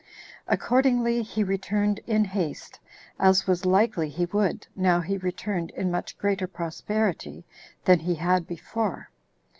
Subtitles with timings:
[0.47, 2.79] Accordingly, he returned in haste,
[3.19, 7.45] as was likely he would, now he returned in much greater prosperity
[7.85, 9.11] than he had before.